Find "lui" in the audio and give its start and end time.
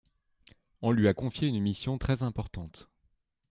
0.91-1.07